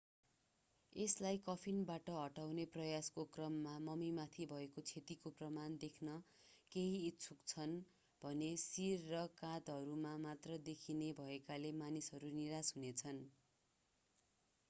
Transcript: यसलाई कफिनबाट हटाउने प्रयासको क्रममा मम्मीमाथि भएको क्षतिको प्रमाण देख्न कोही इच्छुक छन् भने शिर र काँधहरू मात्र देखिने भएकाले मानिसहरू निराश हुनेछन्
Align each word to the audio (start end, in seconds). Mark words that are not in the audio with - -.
यसलाई 0.93 1.39
कफिनबाट 1.41 2.07
हटाउने 2.13 2.63
प्रयासको 2.71 3.25
क्रममा 3.31 3.73
मम्मीमाथि 3.83 4.47
भएको 4.49 4.83
क्षतिको 4.87 5.33
प्रमाण 5.35 5.75
देख्न 5.83 6.15
कोही 6.71 7.03
इच्छुक 7.11 7.45
छन् 7.53 7.77
भने 8.21 8.49
शिर 8.63 9.05
र 9.11 9.21
काँधहरू 9.37 10.01
मात्र 10.23 10.59
देखिने 10.65 11.11
भएकाले 11.19 11.75
मानिसहरू 11.77 12.33
निराश 12.35 12.75
हुनेछन् 12.75 13.25